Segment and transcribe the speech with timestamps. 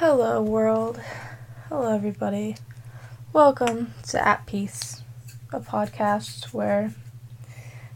[0.00, 1.00] Hello, world.
[1.68, 2.54] Hello, everybody.
[3.32, 5.02] Welcome to At Peace,
[5.52, 6.94] a podcast where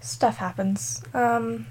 [0.00, 1.00] stuff happens.
[1.14, 1.68] Um,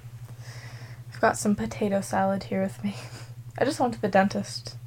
[1.09, 2.96] I've got some potato salad here with me.
[3.59, 4.78] I just went to the dentist.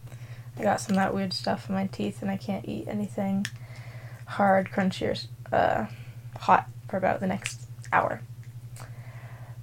[0.59, 3.45] I got some that weird stuff in my teeth, and I can't eat anything
[4.25, 5.15] hard, crunchy,
[5.53, 5.87] or uh,
[6.41, 8.23] hot for about the next hour.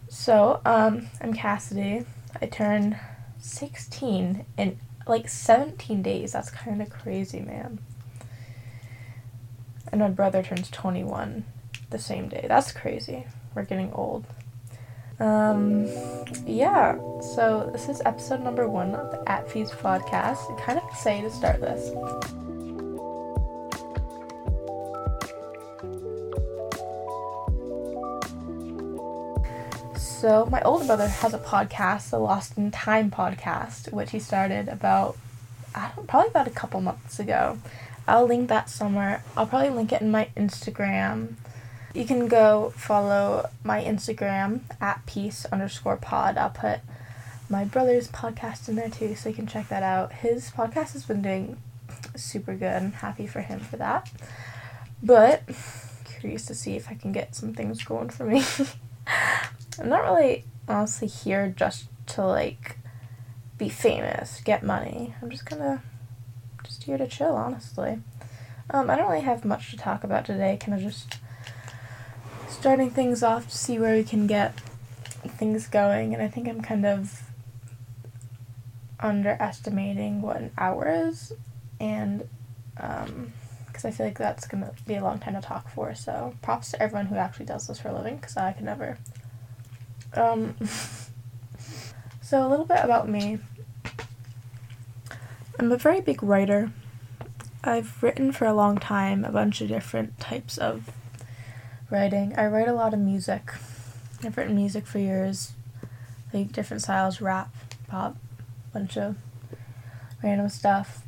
[0.10, 2.06] So, um, I'm Cassidy.
[2.40, 3.00] I turned
[3.40, 6.34] 16 in like 17 days.
[6.34, 7.80] That's kind of crazy, man.
[9.92, 11.46] And my brother turns 21
[11.90, 12.46] the same day.
[12.48, 13.26] That's crazy.
[13.54, 14.26] We're getting old.
[15.20, 15.86] Um,
[16.48, 16.98] yeah,
[17.36, 20.50] so this is episode number one of the At Peace podcast.
[20.50, 22.41] I'm kind of excited to start this.
[30.22, 34.68] So, my older brother has a podcast, the Lost in Time podcast, which he started
[34.68, 35.18] about,
[35.74, 37.58] I don't probably about a couple months ago.
[38.08, 39.24] I'll link that somewhere.
[39.36, 41.38] I'll probably link it in my Instagram.
[41.96, 46.38] You can go follow my Instagram at peace underscore pod.
[46.38, 46.82] I'll put
[47.50, 50.14] my brother's podcast in there too, so you can check that out.
[50.14, 51.58] His podcast has been doing
[52.16, 52.76] super good.
[52.76, 54.12] I'm happy for him for that.
[55.02, 55.50] But
[56.06, 58.44] curious to see if I can get some things going for me.
[59.80, 62.78] I'm not really honestly here just to like
[63.58, 65.16] be famous, get money.
[65.22, 65.80] I'm just of
[66.64, 68.00] just here to chill, honestly.
[68.70, 70.58] Um, I don't really have much to talk about today.
[70.60, 71.18] Kind of just
[72.50, 74.60] starting things off to see where we can get
[75.28, 77.24] things going, and I think I'm kind of
[79.00, 81.34] underestimating what an hour is,
[81.80, 82.28] and
[82.78, 83.34] um,
[83.68, 85.94] because I feel like that's gonna be a long time to talk for.
[85.96, 88.98] So props to everyone who actually does this for a living, because I can never.
[90.14, 90.56] Um,
[92.22, 93.40] so, a little bit about me.
[95.60, 96.72] I'm a very big writer.
[97.64, 100.90] I've written for a long time a bunch of different types of
[101.92, 102.34] writing.
[102.36, 103.54] I write a lot of music.
[104.24, 105.54] I've written music for years,
[106.34, 107.54] like different styles rap,
[107.88, 108.18] pop,
[108.74, 109.16] bunch of
[110.24, 111.04] random stuff.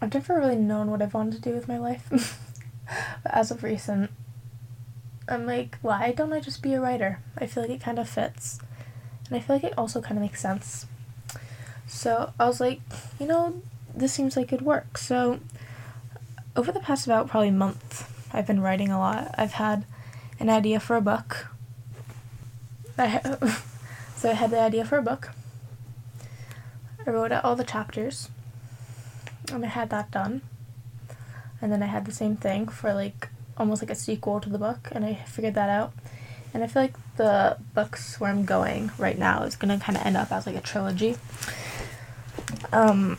[0.00, 2.08] I've never really known what I've wanted to do with my life.
[3.22, 4.10] but as of recent,
[5.28, 7.20] I'm like, why don't I just be a writer?
[7.36, 8.60] I feel like it kind of fits.
[9.28, 10.86] And I feel like it also kind of makes sense.
[11.86, 12.80] So I was like,
[13.18, 13.62] you know,
[13.94, 14.98] this seems like it work.
[14.98, 15.40] So
[16.54, 19.34] over the past about probably month, I've been writing a lot.
[19.36, 19.84] I've had
[20.38, 21.48] an idea for a book.
[22.96, 23.62] I ha-
[24.16, 25.30] so I had the idea for a book.
[27.04, 28.30] I wrote out all the chapters.
[29.52, 30.42] And I had that done.
[31.60, 34.58] And then I had the same thing for like almost like a sequel to the
[34.58, 35.92] book, and I figured that out.
[36.54, 40.06] And I feel like the books where I'm going right now is gonna kind of
[40.06, 41.16] end up as like a trilogy.
[42.72, 43.18] Um,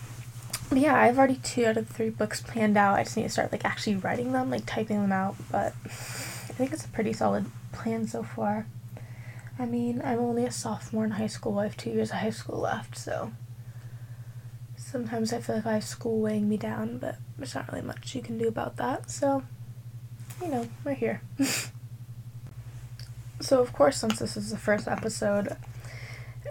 [0.69, 2.97] but yeah, I've already two out of three books planned out.
[2.97, 5.35] I just need to start like actually writing them, like typing them out.
[5.51, 8.67] But I think it's a pretty solid plan so far.
[9.59, 11.59] I mean, I'm only a sophomore in high school.
[11.59, 13.31] I have two years of high school left, so
[14.75, 18.13] sometimes I feel like I have school weighing me down, but there's not really much
[18.13, 19.09] you can do about that.
[19.09, 19.43] So
[20.41, 21.21] you know, we're here.
[23.39, 25.55] so, of course, since this is the first episode,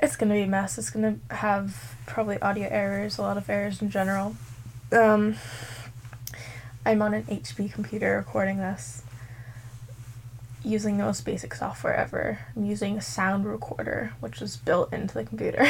[0.03, 0.79] it's gonna be a mess.
[0.79, 4.37] It's gonna have probably audio errors, a lot of errors in general.
[4.93, 5.37] Um,
[6.85, 9.03] I'm on an HP computer recording this
[10.67, 12.41] using the most basic software ever.
[12.57, 15.65] I'm using a sound recorder, which is built into the computer.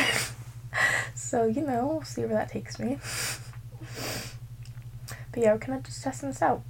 [1.15, 2.99] so, you know, we'll see where that takes me.
[5.33, 6.63] but yeah, we're of just testing this out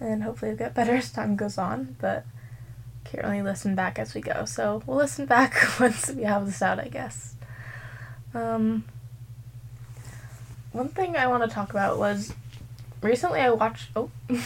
[0.00, 2.24] and hopefully it'll get better as time goes on, but
[3.04, 4.44] can't really listen back as we go.
[4.44, 7.36] So we'll listen back once we have this out, I guess.
[8.32, 8.84] Um,
[10.72, 12.34] one thing I want to talk about was
[13.00, 14.10] recently I watched oh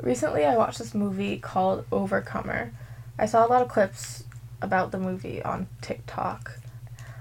[0.00, 2.72] recently I watched this movie called Overcomer.
[3.18, 4.22] I saw a lot of clips
[4.62, 6.58] about the movie on TikTok.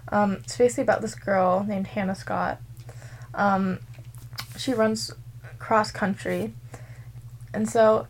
[0.09, 2.60] Um, it's basically about this girl named Hannah Scott.
[3.33, 3.80] Um,
[4.57, 5.12] she runs
[5.60, 6.53] cross country
[7.53, 8.07] and so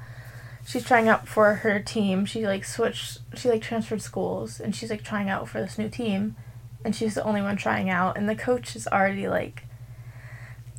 [0.66, 2.26] she's trying out for her team.
[2.26, 5.90] She like switched she like transferred schools and she's like trying out for this new
[5.90, 6.36] team
[6.84, 9.64] and she's the only one trying out and the coach is already like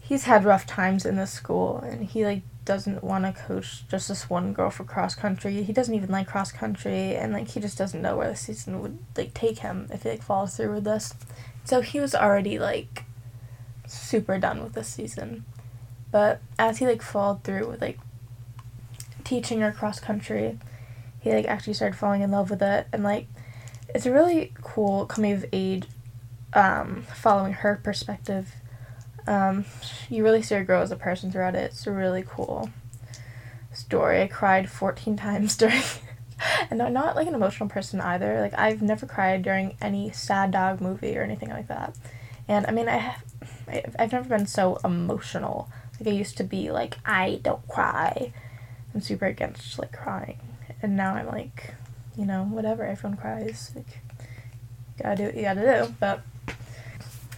[0.01, 4.09] he's had rough times in this school and he like doesn't want to coach just
[4.09, 5.63] this one girl for cross country.
[5.63, 8.83] He doesn't even like cross country and like he just doesn't know where the season
[8.83, 11.15] would like take him if he like follows through with this.
[11.65, 13.05] So he was already like
[13.87, 15.45] super done with this season.
[16.11, 17.99] But as he like followed through with like
[19.29, 20.59] teaching her cross country,
[21.21, 23.27] he like actually started falling in love with it and like
[23.95, 25.85] it's a really cool coming of age
[26.55, 28.55] um, following her perspective.
[29.27, 29.67] Um,
[30.09, 31.73] you really see her grow as a person throughout it.
[31.73, 32.71] It's a really cool
[33.73, 34.23] story.
[34.23, 35.83] I cried 14 times during
[36.71, 38.41] and I'm not like an emotional person either.
[38.41, 41.95] Like I've never cried during any sad dog movie or anything like that.
[42.47, 43.25] And I mean I have
[43.99, 45.69] I've never been so emotional.
[46.01, 48.33] Like I used to be like I don't cry.
[48.95, 50.39] I'm super against like crying.
[50.83, 51.75] And now I'm like,
[52.17, 53.73] you know, whatever, everyone cries.
[53.75, 54.01] Like
[55.03, 55.95] gotta do what you gotta do.
[56.01, 56.23] But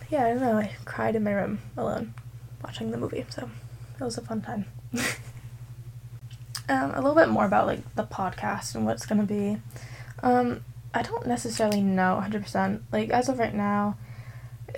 [0.09, 2.15] yeah, I don't know, I cried in my room alone
[2.63, 3.49] watching the movie, so
[3.99, 4.65] it was a fun time.
[6.69, 9.59] um, a little bit more about like the podcast and what it's gonna be.
[10.23, 12.81] Um, I don't necessarily know 100%.
[12.93, 13.97] Like as of right now,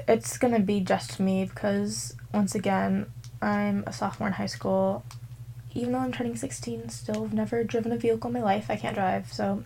[0.08, 3.06] it's gonna be just me because once again,
[3.40, 5.04] I'm a sophomore in high school.
[5.74, 8.66] Even though I'm turning 16, still have never driven a vehicle in my life.
[8.69, 9.64] I can't drive, so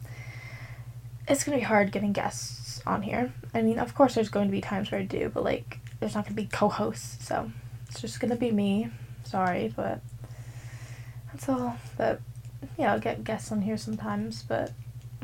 [1.28, 3.32] it's gonna be hard getting guests on here.
[3.52, 6.14] I mean, of course, there's going to be times where I do, but like, there's
[6.14, 7.50] not gonna be co-hosts, so
[7.88, 8.90] it's just gonna be me.
[9.24, 10.00] Sorry, but
[11.32, 11.76] that's all.
[11.96, 12.20] But
[12.78, 14.72] yeah, I'll get guests on here sometimes, but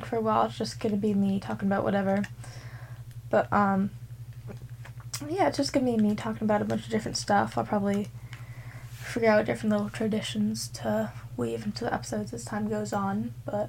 [0.02, 2.23] for a while it's just gonna be me talking about whatever.
[3.31, 3.90] But um
[5.29, 7.56] yeah, it's just gonna be me talking about a bunch of different stuff.
[7.56, 8.08] I'll probably
[9.12, 13.69] figure out different little traditions to weave into the episodes as time goes on, but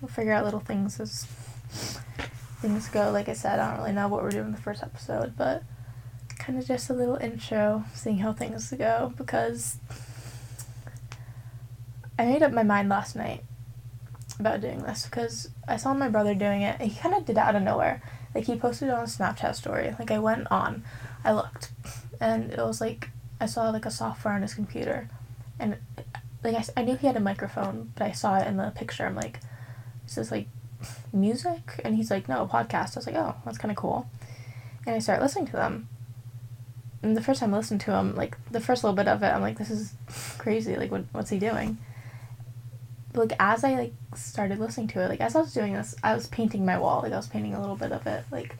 [0.00, 1.24] we'll figure out little things as
[2.60, 3.10] things go.
[3.10, 5.62] Like I said, I don't really know what we're doing in the first episode, but
[6.38, 9.78] kind of just a little intro, seeing how things go because
[12.18, 13.42] I made up my mind last night
[14.38, 16.80] about doing this because I saw my brother doing it.
[16.80, 18.02] He kind of did it out of nowhere.
[18.34, 19.94] Like he posted it on a Snapchat story.
[19.98, 20.84] Like I went on,
[21.24, 21.70] I looked,
[22.20, 25.08] and it was like I saw like a software on his computer,
[25.58, 25.76] and
[26.42, 29.06] like I, I knew he had a microphone, but I saw it in the picture.
[29.06, 29.40] I'm like,
[30.06, 30.48] is this like
[31.12, 31.80] music?
[31.84, 32.96] And he's like, no, podcast.
[32.96, 34.08] I was like, oh, that's kind of cool.
[34.86, 35.88] And I started listening to them.
[37.02, 39.26] And the first time I listened to him, like the first little bit of it,
[39.26, 39.92] I'm like, this is
[40.38, 40.76] crazy.
[40.76, 41.78] Like, what, what's he doing?
[43.12, 45.94] But, like as I like started listening to it, like as I was doing this,
[46.02, 47.02] I was painting my wall.
[47.02, 48.56] Like I was painting a little bit of it, like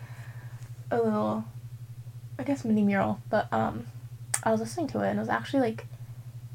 [0.90, 1.44] a little,
[2.38, 3.20] I guess mini mural.
[3.28, 3.86] But um,
[4.48, 5.86] I was listening to it and it was actually like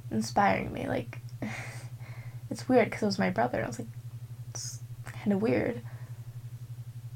[0.09, 0.87] inspiring me.
[0.87, 1.19] Like
[2.49, 3.63] it's weird because it was my brother.
[3.63, 3.87] I was like,
[4.49, 5.81] it's kind of weird.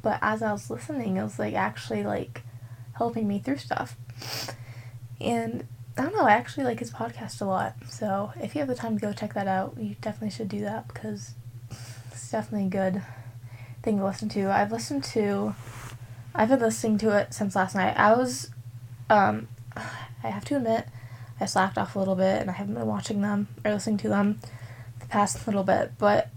[0.04, 2.44] But as I was listening, it was like actually like
[2.94, 3.98] helping me through stuff.
[5.20, 5.66] And
[5.98, 7.74] I don't know, I actually like his podcast a lot.
[7.90, 10.62] So if you have the time to go check that out, you definitely should do
[10.62, 11.34] that because
[12.12, 13.02] it's definitely a good
[13.82, 14.52] thing to listen to.
[14.52, 15.56] I've listened to,
[16.36, 17.98] I've been listening to it since last night.
[17.98, 18.52] I was,
[19.10, 19.48] um,
[20.28, 20.86] I have to admit,
[21.40, 24.10] I slacked off a little bit and I haven't been watching them or listening to
[24.10, 24.40] them
[25.00, 25.94] the past little bit.
[25.98, 26.30] But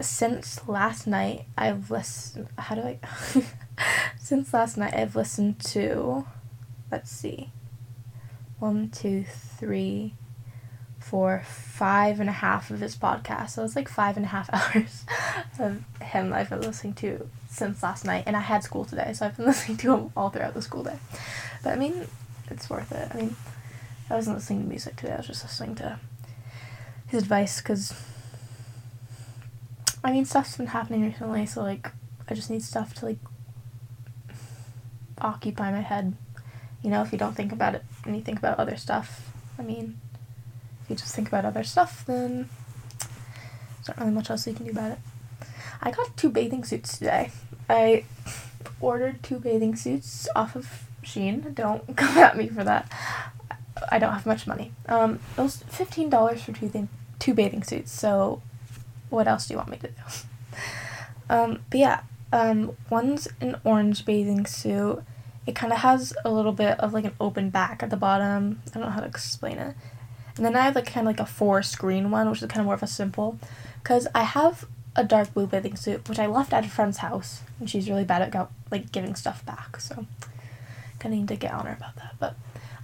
[0.00, 2.98] since last night, I've listened, how do I,
[4.18, 6.26] since last night, I've listened to,
[6.90, 7.50] let's see
[8.58, 9.24] one, two,
[9.58, 10.14] three,
[10.98, 13.50] four, five and a half of his podcast.
[13.50, 15.04] So it's like five and a half hours
[15.58, 18.24] of him I've been listening to since last night.
[18.26, 20.84] And I had school today, so I've been listening to him all throughout the school
[20.84, 20.98] day.
[21.62, 22.06] But I mean,
[22.50, 23.10] it's worth it.
[23.12, 23.36] I mean,
[24.10, 25.98] I wasn't listening to music today, I was just listening to
[27.08, 27.94] his advice because,
[30.02, 31.90] I mean, stuff's been happening recently, so like,
[32.28, 33.18] I just need stuff to like
[35.18, 36.16] occupy my head
[36.86, 39.62] you know, if you don't think about it and you think about other stuff, I
[39.62, 40.00] mean,
[40.84, 42.48] if you just think about other stuff, then
[43.00, 44.98] there's not really much else you can do about it.
[45.82, 47.32] I got two bathing suits today.
[47.68, 48.04] I
[48.80, 51.54] ordered two bathing suits off of Shein.
[51.54, 52.90] Don't come at me for that.
[53.90, 54.72] I don't have much money.
[54.86, 56.86] Um, it was fifteen dollars for two th-
[57.18, 57.92] two bathing suits.
[57.92, 58.42] So,
[59.10, 59.94] what else do you want me to do?
[61.30, 62.00] um, but yeah,
[62.32, 65.02] um, one's an orange bathing suit
[65.46, 68.60] it kind of has a little bit of like an open back at the bottom.
[68.66, 69.76] I don't know how to explain it.
[70.36, 72.60] And then I have like kind of like a four screen one, which is kind
[72.60, 73.38] of more of a simple.
[73.82, 77.42] Because I have a dark blue bathing suit, which I left at a friend's house,
[77.60, 79.80] and she's really bad at go- like giving stuff back.
[79.80, 80.06] So,
[80.98, 82.14] kind of need to get on her about that.
[82.18, 82.36] But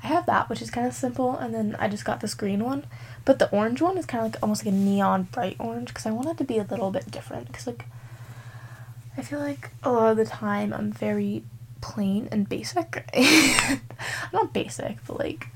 [0.03, 2.65] I have that, which is kind of simple, and then I just got this green
[2.65, 2.85] one.
[3.25, 6.07] But the orange one is kind of like almost like a neon bright orange because
[6.07, 7.47] I want it to be a little bit different.
[7.47, 7.87] Because like
[9.17, 11.45] I feel like a lot of the time I'm very
[11.81, 13.05] plain and basic.
[14.33, 15.49] Not basic, but like,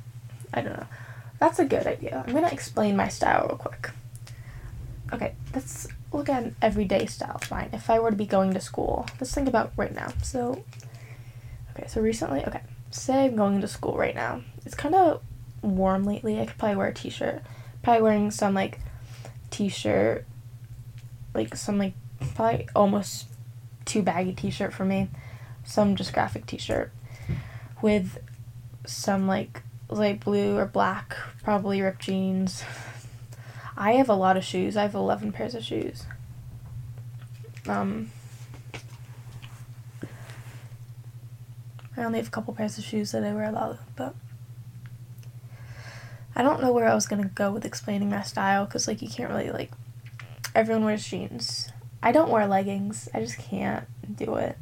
[0.52, 0.86] I don't know.
[1.40, 2.22] That's a good idea.
[2.26, 3.90] I'm gonna explain my style real quick.
[5.12, 7.70] Okay, let's look at an everyday style fine.
[7.72, 10.12] If I were to be going to school, let's think about right now.
[10.22, 10.64] So,
[11.76, 14.42] okay, so recently, okay, say I'm going to school right now.
[14.64, 15.22] It's kind of
[15.62, 16.40] warm lately.
[16.40, 17.42] I could probably wear a t shirt.
[17.82, 18.80] Probably wearing some like
[19.50, 20.26] t shirt,
[21.34, 21.94] like some like
[22.34, 23.26] probably almost
[23.84, 25.08] too baggy t shirt for me
[25.66, 26.92] some just graphic t-shirt
[27.82, 28.18] with
[28.86, 32.62] some like light blue or black, probably ripped jeans.
[33.76, 34.76] I have a lot of shoes.
[34.76, 36.06] I have 11 pairs of shoes.
[37.68, 38.10] Um,
[41.96, 44.14] I only have a couple pairs of shoes that I wear a lot, but
[46.34, 49.08] I don't know where I was gonna go with explaining my style because like you
[49.08, 49.70] can't really like
[50.54, 51.70] everyone wears jeans.
[52.02, 53.08] I don't wear leggings.
[53.14, 54.58] I just can't do it.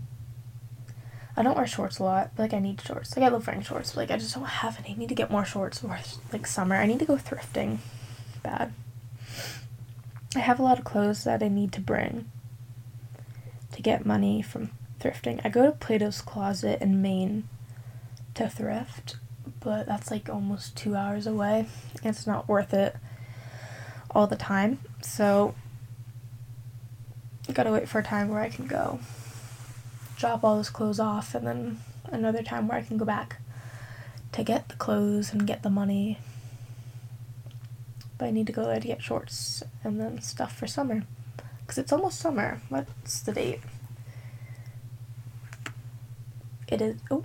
[1.37, 3.17] I don't wear shorts a lot, but like I need shorts.
[3.17, 4.95] Like I love wearing shorts, but like I just don't have any.
[4.95, 5.99] I need to get more shorts for
[6.33, 6.77] like summer.
[6.77, 7.79] I need to go thrifting.
[8.43, 8.73] Bad.
[10.37, 12.31] I have a lot of clothes that I need to bring
[13.73, 14.71] to get money from
[15.01, 15.41] thrifting.
[15.45, 17.49] I go to Plato's Closet in Maine
[18.35, 19.17] to thrift,
[19.61, 21.67] but that's like almost two hours away.
[22.03, 22.97] It's not worth it
[24.11, 24.81] all the time.
[25.03, 25.55] So
[27.49, 29.01] I gotta wait for a time where I can go
[30.17, 33.41] drop all those clothes off and then another time where I can go back
[34.33, 36.19] to get the clothes and get the money.
[38.17, 41.03] But I need to go there to get shorts and then stuff for summer.
[41.61, 42.61] Because it's almost summer.
[42.69, 43.61] What's the date?
[46.75, 46.97] It is.
[47.09, 47.25] Oh.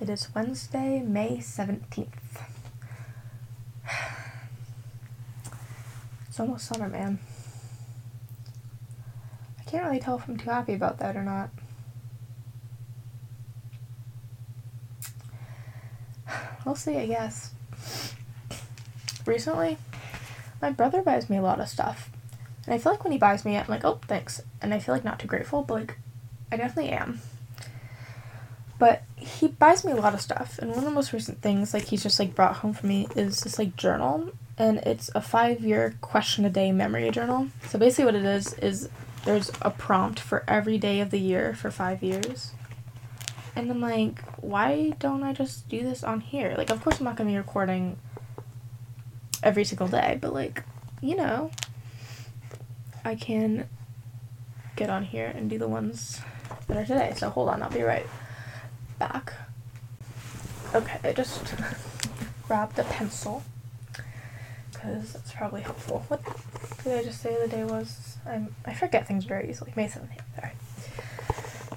[0.00, 2.08] It is Wednesday, May 17th.
[6.26, 7.18] It's almost summer, man.
[9.60, 11.50] I can't really tell if I'm too happy about that or not.
[16.64, 17.52] We'll see, I guess.
[19.26, 19.76] Recently,
[20.62, 22.08] my brother buys me a lot of stuff.
[22.64, 24.40] And I feel like when he buys me, I'm like, oh, thanks.
[24.62, 25.98] And I feel like not too grateful, but like,
[26.54, 27.20] I definitely am.
[28.78, 30.58] But he buys me a lot of stuff.
[30.60, 33.08] And one of the most recent things, like, he's just like brought home for me
[33.16, 37.48] is this like journal and it's a five year question a day memory journal.
[37.68, 38.88] So basically, what it is is
[39.24, 42.52] there's a prompt for every day of the year for five years.
[43.56, 46.54] And I'm like, why don't I just do this on here?
[46.56, 47.98] Like, of course, I'm not gonna be recording
[49.42, 50.62] every single day, but like,
[51.00, 51.50] you know,
[53.04, 53.68] I can
[54.76, 56.20] get on here and do the ones
[56.70, 57.12] are today.
[57.16, 58.06] So hold on, I'll be right
[58.98, 59.32] back.
[60.74, 61.54] Okay, I just
[62.46, 63.42] grabbed a pencil
[64.72, 66.04] because that's probably helpful.
[66.08, 66.22] What
[66.84, 68.18] did I just say the day was?
[68.26, 69.72] I'm, I forget things very easily.
[69.76, 70.20] May 17th.
[70.36, 70.56] Alright.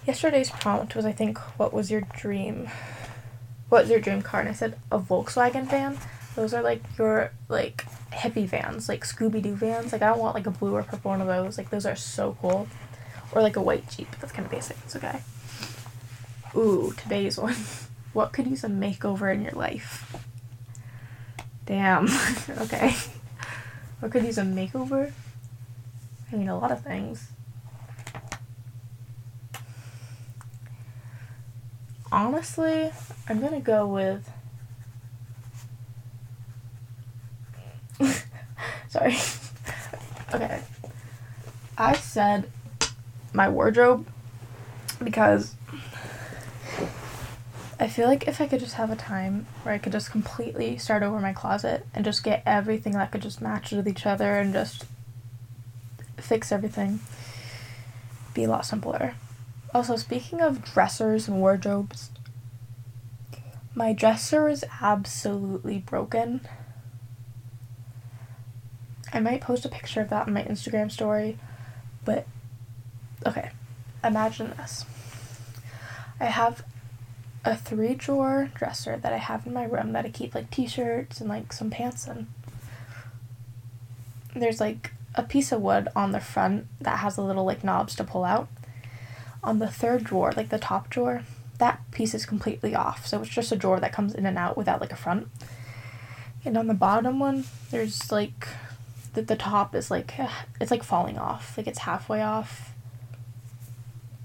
[0.05, 2.69] Yesterday's prompt was, I think, what was your dream?
[3.69, 4.39] What was your dream car?
[4.41, 5.97] And I said, a Volkswagen van.
[6.35, 9.91] Those are like your, like, hippie vans, like Scooby Doo vans.
[9.91, 11.57] Like, I don't want like a blue or purple one of those.
[11.57, 12.67] Like, those are so cool.
[13.31, 14.07] Or like a white Jeep.
[14.19, 14.77] That's kind of basic.
[14.85, 15.19] It's okay.
[16.55, 17.55] Ooh, today's one.
[18.13, 20.15] what could use a makeover in your life?
[21.65, 22.07] Damn.
[22.61, 22.95] okay.
[23.99, 25.11] What could use a makeover?
[26.31, 27.27] I mean, a lot of things.
[32.11, 32.91] Honestly,
[33.27, 34.29] I'm gonna go with.
[38.87, 39.17] Sorry.
[40.33, 40.61] okay.
[41.77, 42.49] I said
[43.37, 44.07] my wardrobe
[45.01, 45.55] because
[47.79, 50.77] I feel like if I could just have a time where I could just completely
[50.79, 54.39] start over my closet and just get everything that could just match with each other
[54.39, 54.85] and just
[56.17, 56.99] fix everything,
[58.33, 59.13] be a lot simpler.
[59.73, 62.09] Also, speaking of dressers and wardrobes,
[63.75, 66.41] my dresser is absolutely broken.
[69.13, 71.37] I might post a picture of that in my Instagram story,
[72.03, 72.25] but
[73.27, 73.51] okay,
[74.03, 74.85] imagine this.
[76.19, 76.63] I have
[77.45, 80.67] a three drawer dresser that I have in my room that I keep like t
[80.67, 82.27] shirts and like some pants in.
[84.35, 87.95] There's like a piece of wood on the front that has a little like knobs
[87.95, 88.47] to pull out.
[89.43, 91.23] On the third drawer, like the top drawer,
[91.57, 93.07] that piece is completely off.
[93.07, 95.27] So it's just a drawer that comes in and out without like a front.
[96.45, 98.47] And on the bottom one, there's like
[99.13, 100.13] the, the top is like
[100.61, 101.57] it's like falling off.
[101.57, 102.73] Like it's halfway off.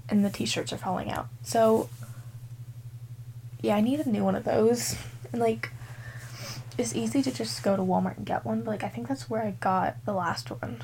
[0.09, 1.27] And the t-shirts are falling out.
[1.43, 1.89] So
[3.61, 4.95] yeah, I need a new one of those.
[5.31, 5.71] And like,
[6.77, 9.29] it's easy to just go to Walmart and get one, but like, I think that's
[9.29, 10.83] where I got the last one.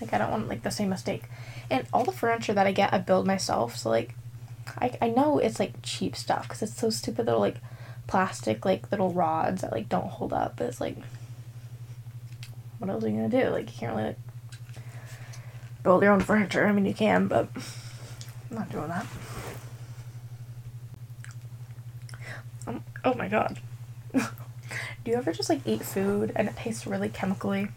[0.00, 1.24] Like, I don't want like the same mistake.
[1.70, 3.76] And all the furniture that I get, I build myself.
[3.76, 4.14] So like,
[4.78, 7.58] I I know it's like cheap stuff because it's so stupid little like
[8.08, 10.56] plastic like little rods that like don't hold up.
[10.56, 10.96] But it's like,
[12.78, 13.48] what else are you gonna do?
[13.50, 14.18] Like, you can't really like
[15.82, 16.66] build your own furniture.
[16.66, 17.48] I mean, you can, but
[18.50, 19.06] I'm not doing that.
[22.66, 23.58] Um, oh my god.
[24.12, 24.20] Do
[25.04, 27.68] you ever just like eat food and it tastes really chemically?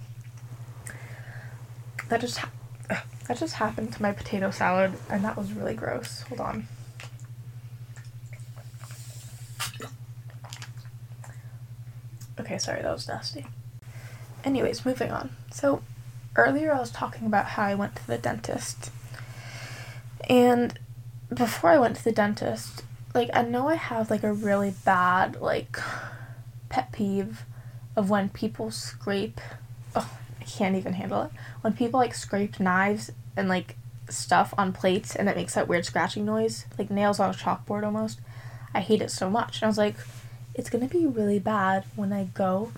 [2.09, 2.49] That just ha-
[3.27, 6.21] That just happened to my potato salad, and that was really gross.
[6.29, 6.67] Hold on.
[12.39, 13.45] Okay, sorry, that was nasty.
[14.43, 15.31] Anyways, moving on.
[15.51, 15.83] So,
[16.35, 18.91] earlier I was talking about how I went to the dentist.
[20.27, 20.77] And
[21.33, 22.83] before I went to the dentist,
[23.13, 25.77] like, I know I have, like, a really bad, like,
[26.69, 27.45] pet peeve
[27.95, 29.39] of when people scrape.
[29.95, 31.31] Oh, I can't even handle it.
[31.61, 33.75] When people, like, scrape knives and, like,
[34.11, 37.83] stuff on plates and it makes that weird scratching noise, like nails on a chalkboard
[37.83, 38.19] almost.
[38.73, 39.57] I hate it so much.
[39.57, 39.95] And I was like,
[40.53, 42.71] it's gonna be really bad when I go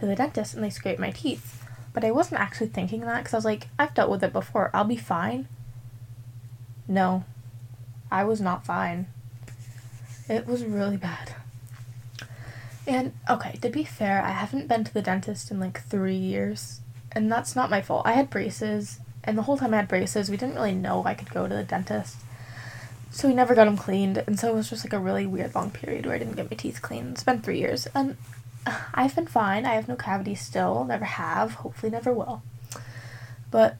[0.00, 1.64] to the dentist and they scrape my teeth.
[1.92, 4.70] But I wasn't actually thinking that because I was like, I've dealt with it before.
[4.72, 5.48] I'll be fine.
[6.88, 7.24] No,
[8.10, 9.08] I was not fine.
[10.28, 11.34] It was really bad.
[12.86, 16.80] And okay, to be fair, I haven't been to the dentist in like three years.
[17.12, 18.06] And that's not my fault.
[18.06, 21.14] I had braces, and the whole time I had braces, we didn't really know I
[21.14, 22.16] could go to the dentist.
[23.10, 25.54] So we never got them cleaned, and so it was just like a really weird
[25.54, 27.12] long period where I didn't get my teeth cleaned.
[27.12, 28.16] It's been three years, and
[28.94, 29.66] I've been fine.
[29.66, 32.42] I have no cavities still, never have, hopefully never will.
[33.50, 33.76] But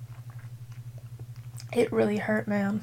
[1.73, 2.81] it really hurt, man.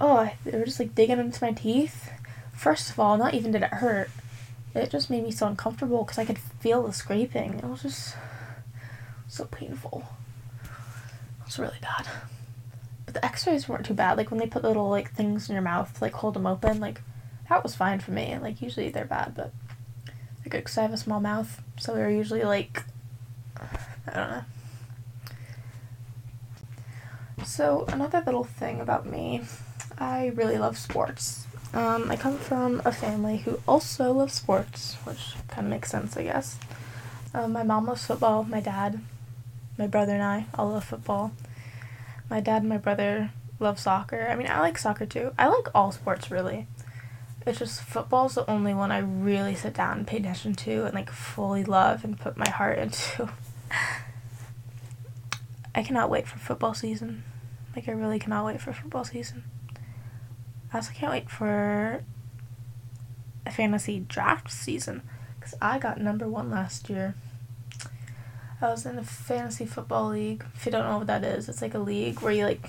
[0.00, 2.10] Oh, they were just like digging into my teeth.
[2.52, 4.10] First of all, not even did it hurt,
[4.74, 7.54] it just made me so uncomfortable because I could feel the scraping.
[7.54, 8.16] It was just
[9.28, 10.04] so painful.
[10.64, 12.08] It was really bad.
[13.04, 14.16] But the x-rays weren't too bad.
[14.16, 16.80] Like when they put little like things in your mouth to like hold them open,
[16.80, 17.02] like
[17.48, 18.36] that was fine for me.
[18.40, 19.52] Like usually they're bad, but
[20.40, 22.82] like because I have a small mouth, so they're usually like
[24.08, 24.44] I don't know.
[27.44, 29.42] So another little thing about me,
[29.98, 31.46] I really love sports.
[31.72, 36.16] Um, I come from a family who also loves sports, which kind of makes sense,
[36.16, 36.58] I guess.
[37.32, 38.44] Um, my mom loves football.
[38.44, 39.00] My dad,
[39.76, 41.32] my brother, and I all love football.
[42.30, 44.28] My dad and my brother love soccer.
[44.30, 45.32] I mean, I like soccer too.
[45.38, 46.66] I like all sports really.
[47.46, 50.94] It's just football's the only one I really sit down and pay attention to and
[50.94, 53.28] like fully love and put my heart into.
[55.74, 57.24] I cannot wait for football season.
[57.74, 59.44] Like I really cannot wait for football season.
[60.74, 62.02] I also can't wait for
[63.46, 65.02] a fantasy draft season
[65.38, 67.14] because I got number one last year.
[68.60, 70.44] I was in a fantasy football league.
[70.56, 72.68] If you don't know what that is, it's like a league where you like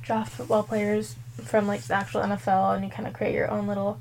[0.00, 3.66] draft football players from like the actual NFL and you kind of create your own
[3.66, 4.00] little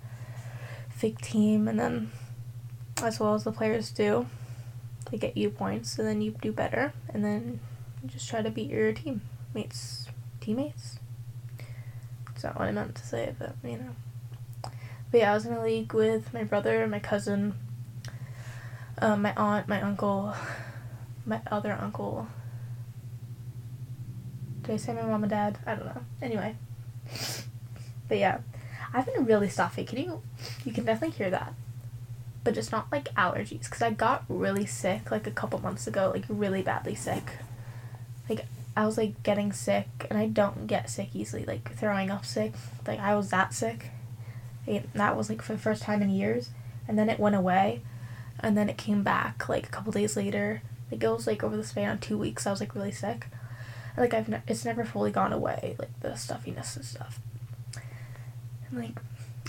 [0.91, 2.11] fake team and then
[3.01, 4.27] as well as the players do
[5.09, 7.59] they get you points and then you do better and then
[8.03, 10.07] you just try to beat your teammates
[10.41, 10.99] teammates
[12.39, 13.95] it's not what I meant to say but you know
[15.11, 17.55] but yeah I was in a league with my brother my cousin
[18.99, 20.33] um, my aunt my uncle
[21.25, 22.27] my other uncle
[24.61, 26.55] did I say my mom and dad I don't know anyway
[28.09, 28.39] but yeah,
[28.93, 29.85] I've been really stuffy.
[29.85, 30.21] Can you?
[30.65, 31.53] You can definitely hear that,
[32.43, 33.69] but just not like allergies.
[33.69, 37.33] Cause I got really sick like a couple months ago, like really badly sick.
[38.27, 41.45] Like I was like getting sick, and I don't get sick easily.
[41.45, 42.53] Like throwing up sick.
[42.87, 43.91] Like I was that sick.
[44.65, 46.51] It, that was like for the first time in years,
[46.87, 47.81] and then it went away,
[48.39, 50.61] and then it came back like a couple days later.
[50.91, 53.27] Like it was like over the span of two weeks, I was like really sick.
[53.97, 57.19] like I've ne- it's never fully gone away, like the stuffiness and stuff.
[58.69, 58.99] And like,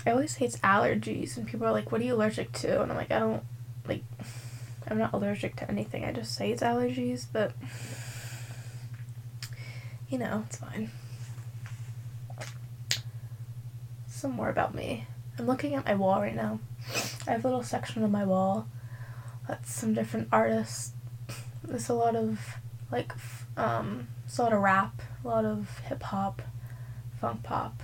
[0.07, 2.91] I always say it's allergies, and people are like, "What are you allergic to?" And
[2.91, 3.45] I'm like, I don't
[3.87, 4.03] like.
[4.89, 6.05] I'm not allergic to anything.
[6.05, 7.53] I just say it's allergies, but
[10.11, 10.91] you know, it's fine.
[14.09, 15.07] Some more about me.
[15.39, 16.61] I'm looking at my wall right now.
[17.27, 18.69] I have a little section of my wall
[19.49, 20.93] that's some different artists.
[21.65, 22.57] There's a lot of
[22.91, 23.13] like
[23.57, 26.43] um, it's a lot of rap, a lot of hip hop,
[27.21, 27.83] funk pop,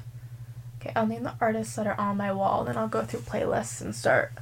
[0.87, 3.81] Okay, I'll name the artists that are on my wall, then I'll go through playlists
[3.81, 4.33] and start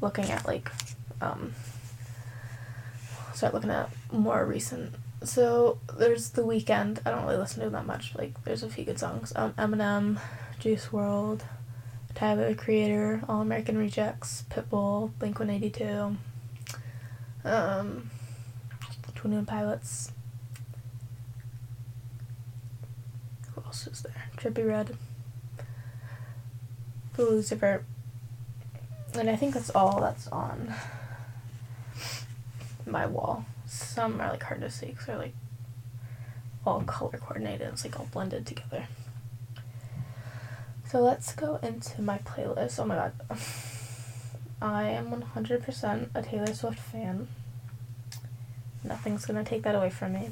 [0.00, 0.70] looking at like
[1.20, 1.54] um
[3.34, 4.94] start looking at more recent.
[5.26, 7.00] So there's The Weeknd.
[7.04, 8.14] I don't really listen to that much.
[8.16, 9.32] Like there's a few good songs.
[9.34, 10.20] Um, Eminem,
[10.60, 11.42] Juice WRLD,
[12.14, 16.16] Tyler the Creator, All American Rejects, Pitbull, Blink One Eighty Two,
[17.44, 18.10] um,
[19.14, 20.12] Twenty One Pilots.
[23.54, 24.30] Who else is there?
[24.36, 24.96] Trippie Redd
[27.16, 27.84] the Lucifer.
[29.14, 30.74] And I think that's all that's on
[32.86, 33.44] my wall.
[33.66, 35.34] Some are like hard to see because they're like
[36.64, 37.68] all color coordinated.
[37.68, 38.86] It's like all blended together.
[40.88, 42.78] So let's go into my playlist.
[42.78, 43.12] Oh my god.
[44.62, 47.28] I am 100% a Taylor Swift fan.
[48.84, 50.30] Nothing's gonna take that away from me.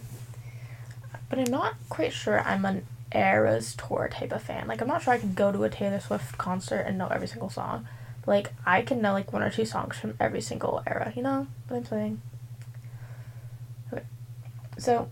[1.29, 4.66] but I'm not quite sure I'm an Eras tour type of fan.
[4.68, 7.27] Like I'm not sure I could go to a Taylor Swift concert and know every
[7.29, 7.87] single song.
[8.27, 11.12] Like I can know like one or two songs from every single era.
[11.14, 12.23] You know what I'm saying?
[14.79, 15.11] So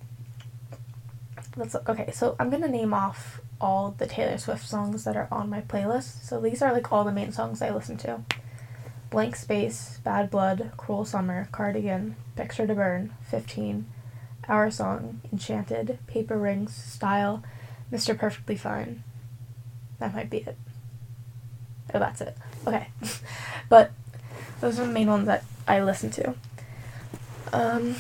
[1.56, 1.88] let's look.
[1.88, 2.10] okay.
[2.12, 6.24] So I'm gonna name off all the Taylor Swift songs that are on my playlist.
[6.24, 8.20] So these are like all the main songs I listen to.
[9.10, 13.84] Blank Space, Bad Blood, Cruel Summer, Cardigan, Picture to Burn, 15,
[14.48, 17.42] Our Song, Enchanted, Paper Rings, Style,
[17.92, 18.18] Mr.
[18.18, 19.04] Perfectly Fine.
[19.98, 20.56] That might be it.
[21.92, 22.36] Oh, that's it.
[22.66, 22.88] Okay.
[23.68, 23.92] but
[24.60, 26.34] those are the main ones that I listen to.
[27.52, 27.96] Um,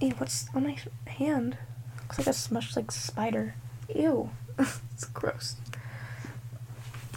[0.00, 1.56] ew, what's on my hand?
[2.02, 3.54] Looks like a smushed like spider.
[3.94, 4.30] Ew.
[4.58, 5.56] it's gross.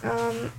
[0.02, 0.52] Um,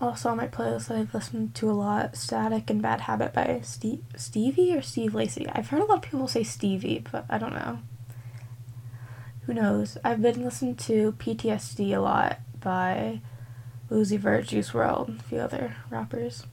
[0.00, 4.02] also on my playlist I've listened to a lot Static and Bad Habit by Steve
[4.16, 5.46] Stevie or Steve Lacy.
[5.52, 7.80] I've heard a lot of people say Stevie, but I don't know.
[9.42, 9.98] Who knows?
[10.04, 13.20] I've been listening to PTSD a lot by
[13.90, 16.46] Uzi Vert, Juice WRLD, a few other rappers.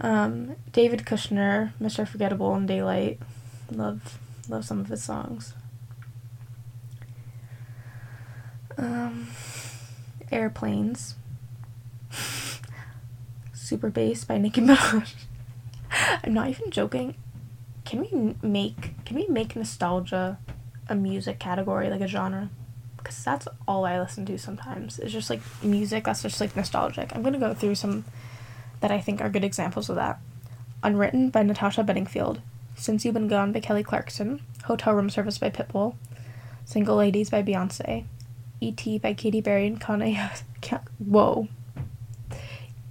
[0.00, 2.06] Um, David Kushner, Mr.
[2.06, 3.18] Forgettable and Daylight.
[3.70, 5.54] Love love some of his songs.
[8.76, 9.28] Um,
[10.30, 11.16] Airplanes
[13.52, 15.14] Super Bass by Nicki Minaj.
[16.24, 17.16] I'm not even joking.
[17.84, 20.38] Can we make can we make nostalgia
[20.88, 22.50] a music category like a genre?
[22.96, 24.98] Because that's all I listen to sometimes.
[24.98, 27.14] It's just like music that's just like nostalgic.
[27.14, 28.04] I'm gonna go through some
[28.80, 30.18] that I think are good examples of that.
[30.82, 32.40] Unwritten by Natasha Bedingfield.
[32.76, 34.40] Since You've Been Gone by Kelly Clarkson.
[34.64, 35.96] Hotel Room Service by Pitbull.
[36.64, 38.04] Single Ladies by Beyonce.
[38.60, 38.98] E.T.
[38.98, 40.42] by Katy Perry and Kanye.
[40.98, 41.48] Whoa.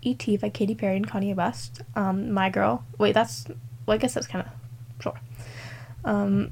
[0.02, 0.38] E.T.
[0.38, 1.82] by Katy Perry and Kanye West.
[1.96, 2.84] Um, My Girl.
[2.98, 3.46] Wait, that's.
[3.86, 4.52] Well, I guess that's kind of.
[5.02, 5.20] Sure.
[6.04, 6.52] Um,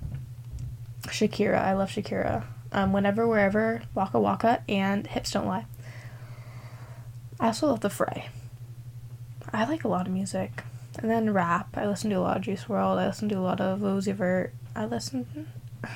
[1.03, 1.59] Shakira.
[1.59, 2.45] I love Shakira.
[2.71, 5.65] Um, Whenever, Wherever, Waka Waka, and Hips Don't Lie.
[7.39, 8.29] I also love The Fray.
[9.55, 10.63] I like a lot of music.
[10.99, 11.69] And then rap.
[11.75, 12.99] I listen to a lot of Juice WRLD.
[12.99, 14.53] I listen to a lot of Uzi Vert.
[14.75, 15.47] I listen.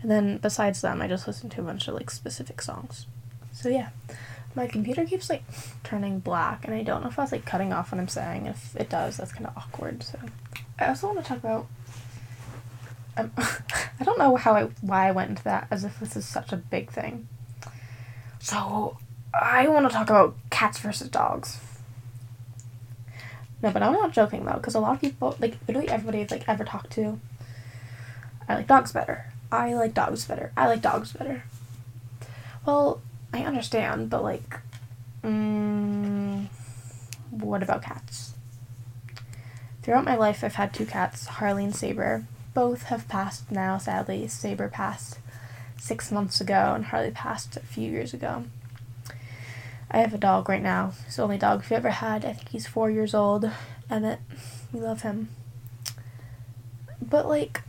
[0.00, 3.06] And then besides them, I just listen to a bunch of like specific songs.
[3.52, 3.90] So yeah
[4.54, 5.44] my computer keeps like
[5.82, 8.46] turning black and I don't know if was like cutting off what I'm saying.
[8.46, 10.02] If it does, that's kind of awkward.
[10.02, 10.18] So
[10.78, 11.66] I also want to talk about.
[13.16, 16.26] Um, I don't know how I why I went into that as if this is
[16.26, 17.28] such a big thing.
[18.40, 18.98] So
[19.32, 21.58] I want to talk about cats versus dogs.
[23.62, 26.30] No, but I'm not joking though, because a lot of people, like literally everybody I've
[26.30, 27.20] like ever talked to,
[28.48, 29.26] I like dogs better.
[29.52, 30.52] I like dogs better.
[30.56, 31.44] I like dogs better.
[32.66, 33.00] Well,
[33.32, 34.58] I understand, but like,
[35.22, 36.46] mm,
[37.30, 38.32] what about cats?
[39.82, 42.24] Throughout my life, I've had two cats, Harley and Saber.
[42.54, 44.28] Both have passed now, sadly.
[44.28, 45.18] Saber passed
[45.78, 48.44] six months ago, and Harley passed a few years ago.
[49.92, 50.94] I have a dog right now.
[51.04, 52.24] He's the only dog we've ever had.
[52.24, 53.50] I think he's four years old.
[53.90, 54.20] Emmett.
[54.72, 55.28] We love him.
[57.00, 57.62] But, like,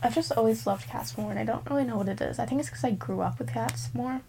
[0.00, 2.38] I've just always loved cats more, and I don't really know what it is.
[2.38, 4.20] I think it's because I grew up with cats more.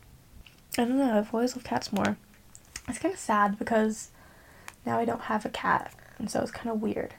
[0.78, 2.18] I don't know, I've always loved cats more.
[2.88, 4.10] It's kind of sad because
[4.86, 7.14] now I don't have a cat, and so it's kind of weird.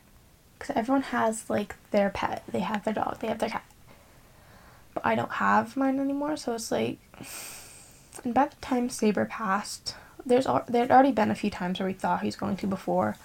[0.59, 2.43] Because everyone has, like, their pet.
[2.49, 3.65] They have their dog, they have their cat.
[4.95, 6.99] But I don't have mine anymore, so it's like.
[8.27, 11.79] And by the time Saber passed, there's al- there had already been a few times
[11.79, 13.17] where we thought he was going to before,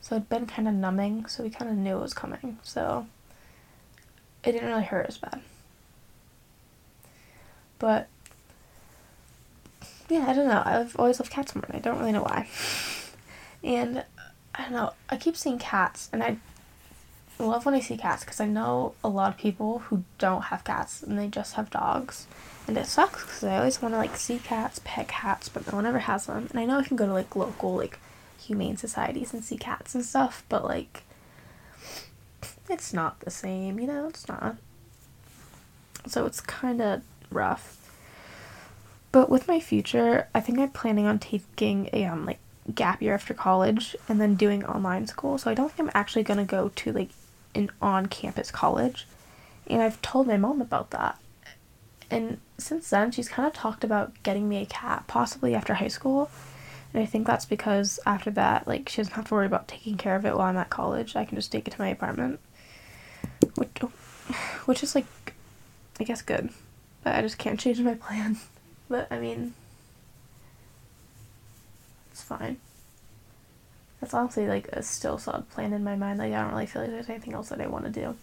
[0.00, 3.06] so it'd been kind of numbing, so we kind of knew it was coming, so
[4.42, 5.40] it didn't really hurt as bad.
[7.78, 8.08] But
[10.08, 10.64] yeah, I don't know.
[10.66, 12.48] I've always loved cats more, and I don't really know why.
[13.62, 14.04] And
[14.54, 14.94] I don't know.
[15.10, 16.38] I keep seeing cats, and I
[17.38, 20.64] love when I see cats because I know a lot of people who don't have
[20.64, 22.26] cats and they just have dogs,
[22.70, 25.74] and it sucks because I always want to like see cats, pet cats, but no
[25.74, 26.46] one ever has them.
[26.50, 27.98] And I know I can go to like local like
[28.40, 31.02] humane societies and see cats and stuff, but like
[32.68, 34.06] it's not the same, you know.
[34.06, 34.54] It's not.
[36.06, 37.76] So it's kind of rough.
[39.10, 42.38] But with my future, I think I'm planning on taking a um like
[42.72, 45.38] gap year after college and then doing online school.
[45.38, 47.10] So I don't think I'm actually gonna go to like
[47.52, 49.08] an on campus college.
[49.66, 51.18] And I've told my mom about that.
[52.10, 55.88] And since then, she's kind of talked about getting me a cat, possibly after high
[55.88, 56.30] school.
[56.92, 59.96] And I think that's because after that, like, she doesn't have to worry about taking
[59.96, 61.14] care of it while I'm at college.
[61.14, 62.40] I can just take it to my apartment.
[63.54, 63.78] Which,
[64.64, 65.06] which is, like,
[66.00, 66.50] I guess good.
[67.04, 68.38] But I just can't change my plan.
[68.88, 69.54] But I mean,
[72.10, 72.56] it's fine.
[74.00, 76.18] That's honestly like a still solid plan in my mind.
[76.18, 78.16] Like I don't really feel like there's anything else that I want to do.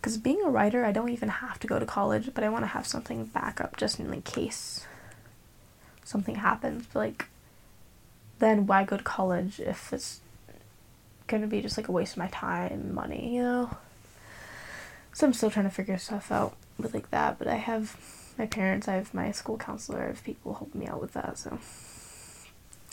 [0.00, 2.62] Because being a writer, I don't even have to go to college, but I want
[2.62, 4.86] to have something back up just in case
[6.04, 6.86] something happens.
[6.90, 7.26] But like,
[8.38, 10.20] then why go to college if it's
[11.26, 13.76] gonna be just like a waste of my time, money, you know?
[15.12, 17.96] So I'm still trying to figure stuff out with like that, but I have
[18.38, 21.36] my parents, I have my school counselor, I have people helping me out with that,
[21.38, 21.58] so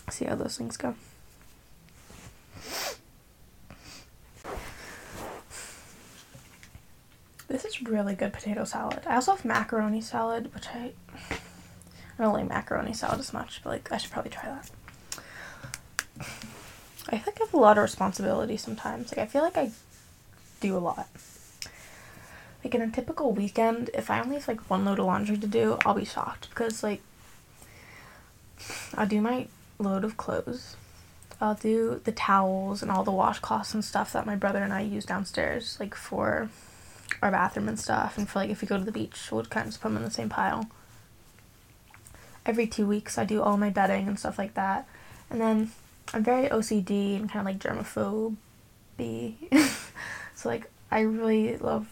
[0.10, 0.96] see how those things go.
[7.48, 9.02] This is really good potato salad.
[9.08, 10.92] I also have macaroni salad, which I
[11.32, 14.70] I don't like macaroni salad as much, but like I should probably try that.
[17.10, 19.12] I think I have a lot of responsibility sometimes.
[19.12, 19.72] Like I feel like I
[20.60, 21.08] do a lot.
[22.64, 25.48] Like in a typical weekend, if I only have like one load of laundry to
[25.48, 27.02] do, I'll be shocked because like
[28.96, 29.48] I'll do my
[29.80, 30.76] load of clothes.
[31.40, 34.82] I'll do the towels and all the washcloths and stuff that my brother and I
[34.82, 36.50] use downstairs, like for
[37.22, 39.66] our bathroom and stuff, and for like if we go to the beach, we'll kind
[39.66, 40.70] of just put them in the same pile.
[42.46, 44.88] Every two weeks, I do all my bedding and stuff like that,
[45.30, 45.72] and then
[46.14, 48.36] I'm very OCD and kind of like germaphobe.
[50.36, 51.88] so like I really love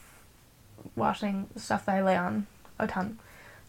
[0.95, 2.47] washing stuff that I lay on
[2.79, 3.19] a ton.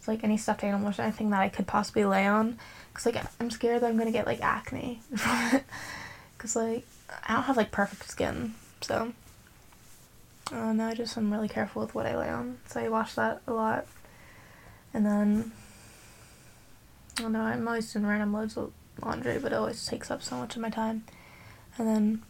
[0.01, 2.57] So like any stuffed animals or anything that I could possibly lay on,
[2.93, 5.63] cause like I'm scared that I'm gonna get like acne from it.
[6.37, 6.85] Cause like
[7.27, 9.13] I don't have like perfect skin, so.
[10.51, 13.15] Uh, no, I just am really careful with what I lay on, so I wash
[13.15, 13.85] that a lot.
[14.93, 15.51] And then,
[17.17, 20.23] I don't know, I'm always doing random loads of laundry, but it always takes up
[20.23, 21.03] so much of my time.
[21.77, 22.23] And then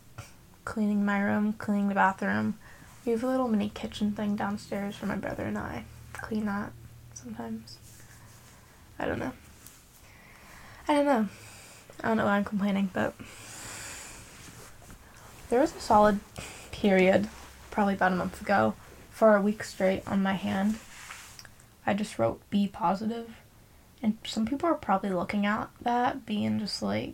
[0.66, 2.58] cleaning my room, cleaning the bathroom.
[3.06, 5.86] We have a little mini kitchen thing downstairs for my brother and I.
[6.14, 6.72] Clean that
[7.14, 7.78] sometimes.
[9.00, 9.32] I don't know.
[10.88, 11.28] I don't know.
[12.04, 13.14] I don't know why I'm complaining, but
[15.50, 16.20] there was a solid
[16.72, 17.30] period,
[17.78, 18.74] probably about a month ago,
[19.12, 20.80] for a week straight on my hand.
[21.86, 23.30] I just wrote be positive.
[24.02, 27.14] and some people are probably looking at that, being just like,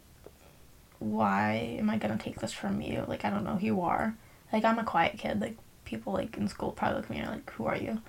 [1.00, 3.04] why am I gonna take this from you?
[3.10, 4.16] Like, I don't know who you are.
[4.54, 5.42] Like, I'm a quiet kid.
[5.42, 8.02] Like, people like in school probably look at me and are like, who are you?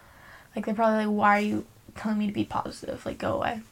[0.55, 3.05] Like, they're probably like, why are you telling me to be positive?
[3.05, 3.62] Like, go away.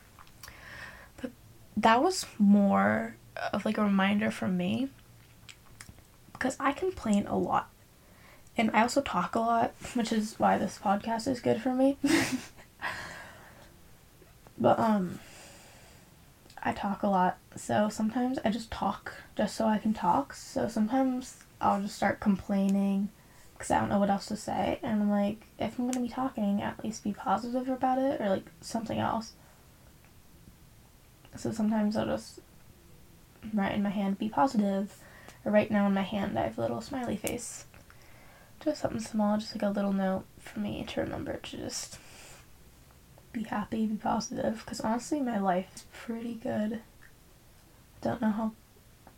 [1.21, 1.31] But
[1.77, 3.15] that was more
[3.53, 4.89] of like a reminder for me
[6.33, 7.69] because I complain a lot.
[8.57, 11.97] And I also talk a lot, which is why this podcast is good for me.
[14.63, 15.19] But um
[16.63, 17.39] I talk a lot.
[17.57, 20.33] So sometimes I just talk just so I can talk.
[20.35, 23.09] So sometimes I'll just start complaining
[23.55, 24.79] because I don't know what else to say.
[24.83, 28.21] And I'm like, if I'm going to be talking, at least be positive about it
[28.21, 29.33] or like something else.
[31.35, 32.39] So sometimes I'll just
[33.53, 34.97] write in my hand, be positive.
[35.45, 37.65] Right now in my hand, I have a little smiley face.
[38.65, 41.99] Just something small, just like a little note for me to remember to just
[43.33, 44.63] be happy, be positive.
[44.65, 46.75] Because honestly, my life is pretty good.
[46.75, 46.79] I
[48.01, 48.53] don't know how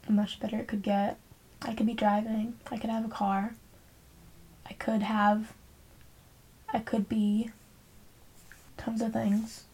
[0.08, 1.18] much better it could get.
[1.62, 2.54] I could be driving.
[2.70, 3.54] I could have a car.
[4.68, 5.52] I could have.
[6.72, 7.50] I could be.
[8.76, 9.64] Tons of things.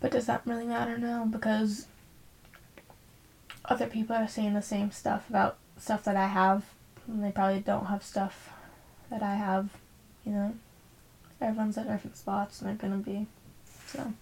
[0.00, 1.24] But does that really matter now?
[1.24, 1.86] Because
[3.64, 6.64] other people are saying the same stuff about stuff that I have.
[7.06, 8.50] And they probably don't have stuff
[9.10, 9.70] that I have,
[10.24, 10.54] you know?
[11.40, 13.26] everyone's at different spots and they're gonna be.
[13.86, 14.12] So,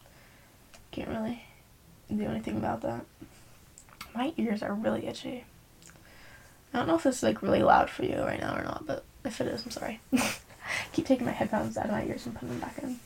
[0.90, 1.44] can't really
[2.14, 3.04] do anything about that.
[4.14, 5.44] My ears are really itchy.
[6.74, 8.86] I don't know if this is like really loud for you right now or not,
[8.86, 10.00] but if it is, I'm sorry.
[10.92, 12.98] Keep taking my headphones out of my ears and putting them back in.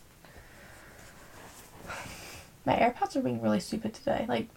[2.65, 4.25] My AirPods are being really stupid today.
[4.29, 4.49] Like,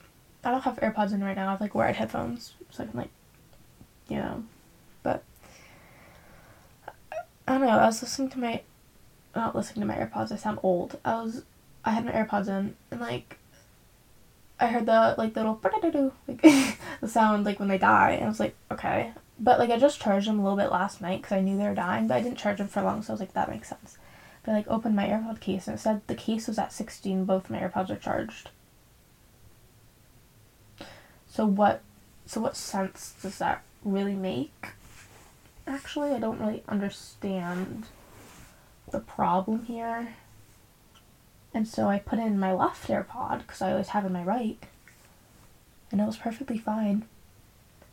[0.43, 1.47] I don't have AirPods in right now.
[1.47, 3.12] I have like wired headphones, so I can like,
[4.08, 4.43] you know,
[7.49, 7.79] I don't know.
[7.79, 8.62] I was listening to my
[9.35, 10.31] not listening to my AirPods.
[10.31, 10.99] I sound old.
[11.03, 11.43] I was
[11.83, 13.39] I had my AirPods in and like
[14.59, 15.59] I heard the like little
[16.27, 16.41] like
[17.01, 19.99] the sound like when they die and I was like okay but like I just
[19.99, 22.21] charged them a little bit last night because I knew they were dying but I
[22.21, 23.97] didn't charge them for long so I was like that makes sense
[24.43, 27.25] but I, like opened my AirPod case and it said the case was at 16
[27.25, 28.51] both my AirPods are charged
[31.25, 31.81] so what
[32.27, 34.73] so what sense does that really make
[35.89, 37.86] actually I don't really understand
[38.91, 40.13] the problem here.
[41.52, 44.60] And so I put in my left AirPod because I always have in my right.
[45.91, 47.06] And it was perfectly fine.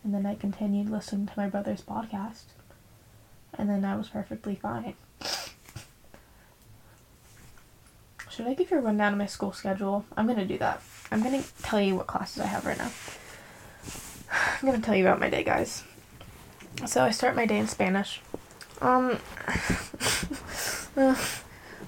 [0.05, 2.43] And then I continued listening to my brother's podcast.
[3.55, 4.93] And then I was perfectly fine.
[8.29, 10.05] Should I give you a rundown of my school schedule?
[10.19, 10.83] I'm gonna do that.
[11.11, 12.91] I'm gonna tell you what classes I have right now.
[14.31, 15.83] I'm gonna tell you about my day, guys.
[16.85, 18.21] So I start my day in Spanish.
[18.81, 19.19] Um,
[20.97, 21.17] I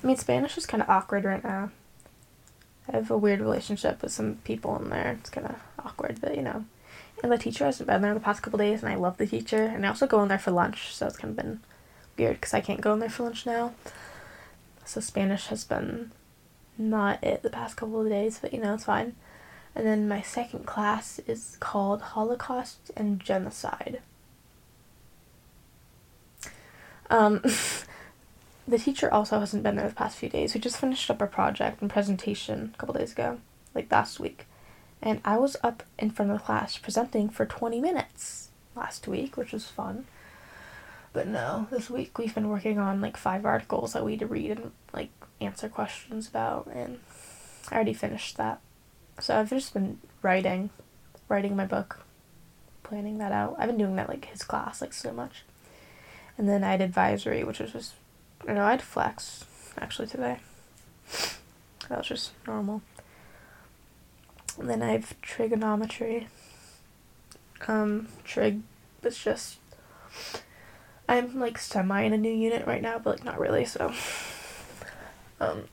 [0.03, 1.71] mean, Spanish is kind of awkward right now.
[2.89, 5.19] I have a weird relationship with some people in there.
[5.21, 6.65] It's kind of awkward, but you know.
[7.23, 9.65] And the teacher hasn't been there the past couple days, and I love the teacher.
[9.65, 11.61] And I also go in there for lunch, so it's kind of been
[12.17, 13.75] weird because I can't go in there for lunch now.
[14.85, 16.13] So Spanish has been
[16.79, 19.17] not it the past couple of days, but you know, it's fine.
[19.75, 24.01] And then my second class is called Holocaust and Genocide.
[27.11, 27.43] Um,
[28.69, 30.55] the teacher also hasn't been there the past few days.
[30.55, 33.39] We just finished up our project and presentation a couple days ago,
[33.75, 34.47] like last week.
[35.01, 39.37] And I was up in front of the class presenting for 20 minutes last week,
[39.37, 40.07] which was fun.
[41.13, 44.27] But no, this week we've been working on like five articles that we had to
[44.27, 46.99] read and like answer questions about, and
[47.71, 48.61] I already finished that.
[49.21, 50.71] So I've just been writing,
[51.29, 52.05] writing my book,
[52.83, 53.57] planning that out.
[53.59, 55.45] I've been doing that like his class like so much.
[56.39, 57.95] And then I had advisory, which was just,
[58.47, 59.45] you know, I had flex
[59.77, 60.39] actually today.
[61.89, 62.81] That was just normal.
[64.57, 66.29] And then I have trigonometry.
[67.67, 68.63] Um, trig
[69.03, 69.57] was just,
[71.09, 73.93] I'm like semi in a new unit right now, but like not really, so,
[75.41, 75.65] um,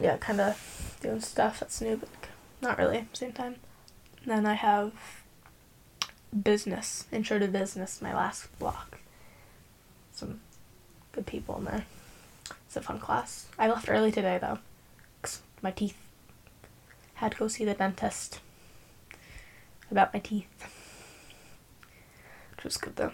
[0.00, 2.08] yeah, kind of doing stuff that's new, but
[2.62, 3.56] not really same time.
[4.22, 4.92] And then I have
[6.42, 8.98] business, intro to business, my last block
[10.16, 10.40] some
[11.12, 11.84] good people in there.
[12.66, 13.46] It's a fun class.
[13.58, 14.58] I left early today though,
[15.22, 15.96] cause my teeth.
[17.14, 18.40] Had to go see the dentist
[19.90, 20.46] about my teeth,
[22.54, 23.12] which was good though.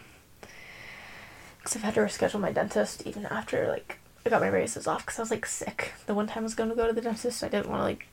[1.62, 5.04] Cause I've had to reschedule my dentist even after like I got my braces off
[5.04, 5.92] because I was like sick.
[6.06, 7.84] The one time I was going to go to the dentist, I didn't want to
[7.84, 8.08] like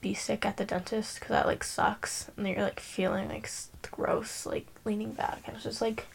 [0.00, 3.48] be sick at the dentist because that like sucks and you're like feeling like
[3.90, 6.06] gross like leaning back and it's just like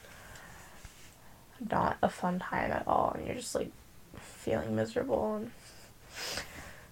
[1.70, 3.72] not a fun time at all and you're just like
[4.16, 5.52] feeling miserable and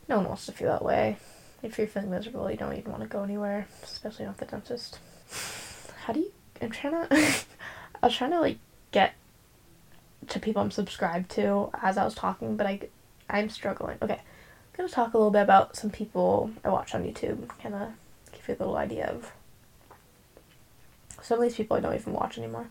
[0.09, 1.17] no one wants to feel that way.
[1.63, 4.99] If you're feeling miserable, you don't even want to go anywhere, especially not the dentist.
[6.05, 7.15] How do you I'm trying to
[8.01, 8.57] I was trying to like
[8.91, 9.13] get
[10.29, 12.81] to people I'm subscribed to as I was talking, but I
[13.29, 13.97] I'm struggling.
[14.01, 14.13] Okay.
[14.77, 17.73] I'm going to talk a little bit about some people I watch on YouTube, kind
[17.73, 17.89] of
[18.31, 19.31] give you a little idea of
[21.23, 22.67] some of these people I don't even watch anymore.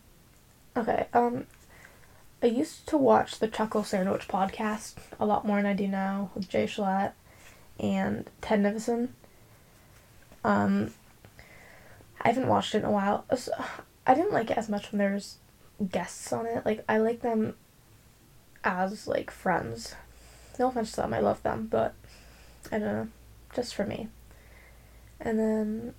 [0.76, 1.46] Okay, um,
[2.42, 6.30] I used to watch the Chuckle Sandwich podcast a lot more than I do now
[6.34, 7.12] with Jay Schlatt
[7.80, 9.08] and Ted Nivison.
[10.44, 10.92] Um,
[12.20, 13.24] I haven't watched it in a while.
[14.06, 15.38] I didn't like it as much when there's
[15.90, 16.64] guests on it.
[16.64, 17.54] Like I like them
[18.62, 19.94] as like friends.
[20.58, 21.94] No offense to them, I love them, but
[22.70, 23.08] I don't know,
[23.54, 24.08] just for me.
[25.20, 25.94] And then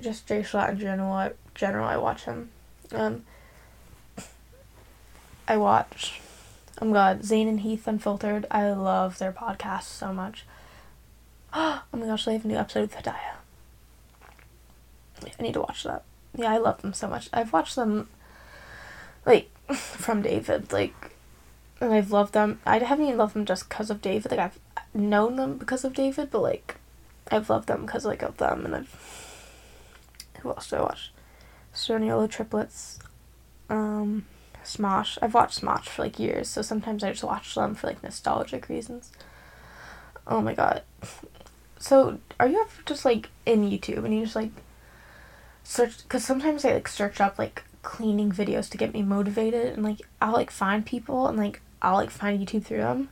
[0.00, 1.12] just Jay Schlatt in general.
[1.12, 2.50] I, general, I watch him.
[2.92, 3.24] Um,
[5.46, 6.20] I watch.
[6.80, 8.46] Oh my god, Zane and Heath Unfiltered.
[8.50, 10.44] I love their podcast so much.
[11.56, 13.36] Oh my gosh, they have a new episode with Hidayah.
[15.38, 16.02] I need to watch that.
[16.36, 17.28] Yeah, I love them so much.
[17.32, 18.08] I've watched them,
[19.24, 21.12] like, from David, like,
[21.80, 22.60] and I've loved them.
[22.66, 24.32] I haven't even loved them just because of David.
[24.32, 24.58] Like, I've
[24.92, 26.76] known them because of David, but, like,
[27.30, 29.30] I've loved them because, like, of them, and I've.
[30.40, 31.12] Who else do I watch?
[31.72, 32.98] Stone Triplets.
[33.70, 34.26] Um,
[34.64, 35.18] Smosh.
[35.22, 38.68] I've watched Smosh for like years, so sometimes I just watch them for like nostalgic
[38.68, 39.12] reasons.
[40.26, 40.82] Oh my god.
[41.78, 44.50] So, are you ever just like in YouTube and you just like
[45.62, 46.02] search?
[46.02, 50.00] Because sometimes I like search up like cleaning videos to get me motivated, and like
[50.20, 53.10] I'll like find people and like I'll like find YouTube through them.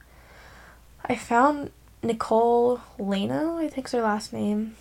[1.05, 1.71] I found
[2.03, 4.77] Nicole Laeno, I think's her last name.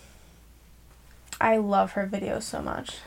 [1.39, 2.97] I love her videos so much.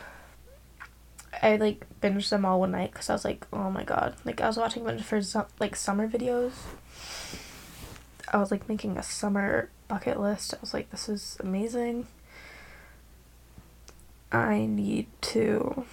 [1.42, 4.14] I like binged them all one night because I was like, oh my god!
[4.24, 5.20] Like I was watching a bunch for
[5.60, 6.52] like summer videos.
[8.32, 10.54] I was like making a summer bucket list.
[10.54, 12.06] I was like, this is amazing.
[14.32, 15.84] I need to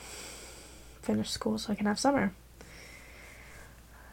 [1.01, 2.33] finish school so I can have summer.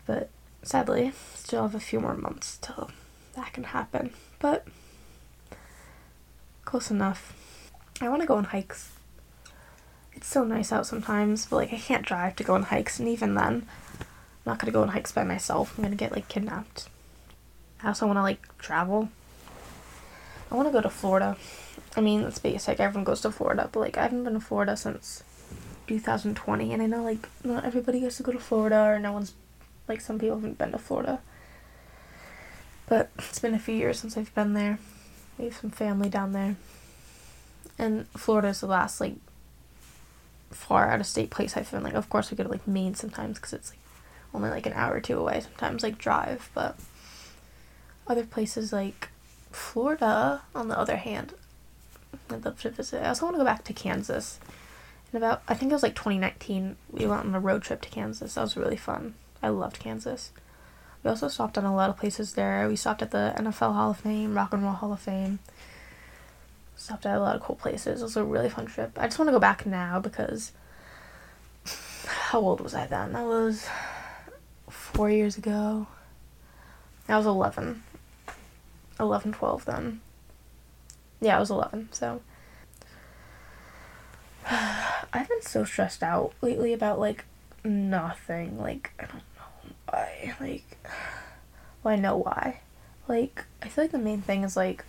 [0.06, 0.28] But
[0.62, 2.90] sadly, still have a few more months till
[3.34, 4.12] that can happen.
[4.38, 4.66] But
[6.64, 7.32] close enough.
[8.00, 8.97] I want to go on hikes
[10.18, 13.08] it's so nice out sometimes, but like I can't drive to go on hikes, and
[13.08, 13.66] even then,
[14.00, 14.06] I'm
[14.44, 15.78] not gonna go on hikes by myself.
[15.78, 16.88] I'm gonna get like kidnapped.
[17.84, 19.10] I also want to like travel.
[20.50, 21.36] I want to go to Florida.
[21.96, 22.80] I mean, it's basic.
[22.80, 25.22] Everyone goes to Florida, but like I haven't been to Florida since
[25.86, 29.34] 2020, and I know like not everybody gets to go to Florida, or no one's
[29.86, 31.20] like some people haven't been to Florida.
[32.88, 34.80] But it's been a few years since I've been there.
[35.38, 36.56] We have some family down there.
[37.78, 39.14] And Florida's the last like
[40.50, 41.82] far out of state place I've been.
[41.82, 43.78] Like, of course, we go to like Maine sometimes because it's like
[44.34, 45.40] only like an hour or two away.
[45.40, 46.76] Sometimes like drive, but
[48.06, 49.08] other places like
[49.50, 51.34] Florida, on the other hand,
[52.30, 53.02] I'd love to visit.
[53.02, 54.38] I also want to go back to Kansas.
[55.12, 57.88] And about I think it was like 2019, we went on a road trip to
[57.88, 58.34] Kansas.
[58.34, 59.14] That was really fun.
[59.42, 60.32] I loved Kansas.
[61.02, 62.68] We also stopped on a lot of places there.
[62.68, 65.38] We stopped at the NFL Hall of Fame, Rock and Roll Hall of Fame.
[66.78, 68.00] Stopped at a lot of cool places.
[68.00, 68.92] It was a really fun trip.
[68.96, 70.52] I just want to go back now because
[72.06, 73.16] how old was I then?
[73.16, 73.66] I was
[74.70, 75.88] four years ago.
[77.08, 77.82] I was 11.
[79.00, 80.00] 11, 12 then.
[81.20, 82.20] Yeah, I was 11, so.
[84.50, 87.24] I've been so stressed out lately about, like,
[87.64, 88.56] nothing.
[88.56, 90.36] Like, I don't know why.
[90.38, 90.78] Like,
[91.82, 92.60] well, I know why.
[93.08, 94.84] Like, I feel like the main thing is, like,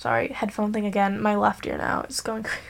[0.00, 1.20] sorry, headphone thing again.
[1.20, 2.64] My left ear now is going crazy.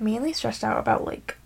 [0.00, 1.36] Mainly stressed out about, like,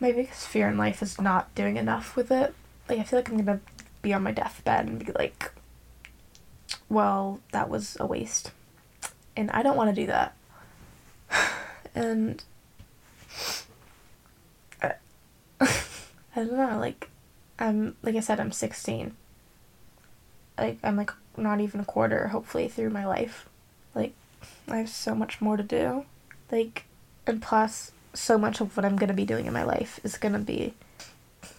[0.00, 2.52] my biggest fear in life is not doing enough with it.
[2.88, 3.60] Like, I feel like I'm gonna
[4.02, 5.52] be on my deathbed and be like,
[6.88, 8.50] well, that was a waste.
[9.36, 10.34] And I don't want to do that.
[11.94, 12.42] and
[14.82, 14.94] I,
[15.60, 15.68] I
[16.34, 17.08] don't know, like
[17.58, 19.16] I'm like I said I'm 16.
[20.58, 23.48] Like I'm like not even a quarter hopefully through my life.
[23.94, 24.12] Like
[24.68, 26.04] I have so much more to do.
[26.50, 26.84] Like
[27.26, 30.38] and plus so much of what I'm to be doing in my life is to
[30.38, 30.74] be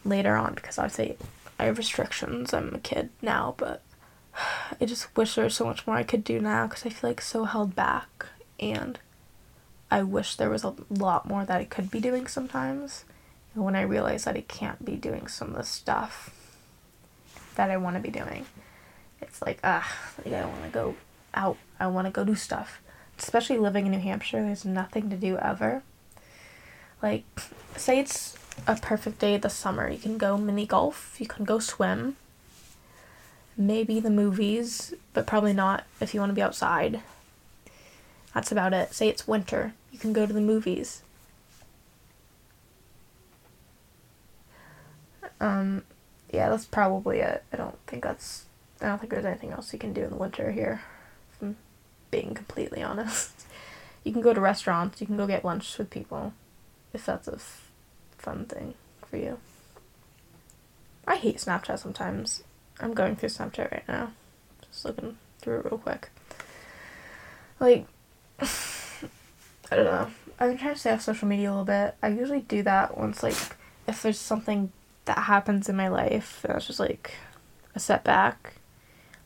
[0.03, 1.17] later on because say
[1.59, 2.53] I have restrictions.
[2.53, 3.82] I'm a kid now, but
[4.82, 7.09] I just wish there was so much more I could do now because I feel
[7.09, 8.28] like so held back
[8.59, 8.99] and
[9.89, 13.05] I wish there was a lot more that I could be doing sometimes.
[13.53, 16.30] When I realize that I can't be doing some of the stuff
[17.55, 18.45] that I want to be doing,
[19.22, 19.91] it's like, ah,
[20.24, 20.95] like I want to go
[21.34, 21.57] out.
[21.80, 22.82] I want to go do stuff.
[23.18, 25.82] Especially living in New Hampshire, there's nothing to do ever.
[27.01, 27.24] Like,
[27.76, 28.38] say it's
[28.68, 29.89] a perfect day this summer.
[29.89, 32.15] You can go mini golf, you can go swim,
[33.55, 37.01] maybe the movies, but probably not if you want to be outside.
[38.34, 38.93] That's about it.
[38.93, 41.01] Say it's winter, you can go to the movies.
[45.39, 45.84] Um,
[46.32, 47.43] yeah, that's probably it.
[47.53, 48.45] I don't think that's.
[48.82, 50.82] I don't think there's anything else you can do in the winter here.
[51.34, 51.57] If I'm
[52.11, 53.32] being completely honest.
[54.03, 55.01] You can go to restaurants.
[55.01, 56.32] You can go get lunch with people,
[56.93, 57.69] if that's a f-
[58.17, 58.75] fun thing
[59.05, 59.38] for you.
[61.05, 62.41] I hate Snapchat sometimes.
[62.80, 64.13] I'm going through Snapchat right now.
[64.61, 66.09] Just looking through it real quick.
[67.59, 67.86] Like,
[68.39, 70.07] I don't know.
[70.39, 71.95] I've been trying to stay off social media a little bit.
[72.01, 73.36] I usually do that once, like,
[73.88, 74.71] if there's something
[75.03, 77.13] that happens in my life it's just like
[77.75, 78.55] a setback,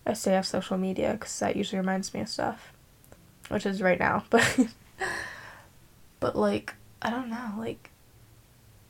[0.05, 2.73] I stay off social media because that usually reminds me of stuff,
[3.49, 4.23] which is right now.
[6.21, 7.53] But, but like, I don't know.
[7.57, 7.89] Like,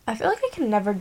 [0.05, 0.99] I feel like I can never